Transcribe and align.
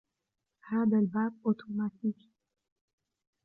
هذا 0.69 0.99
الباب 0.99 1.33
أوتوماتيكي. 1.45 2.31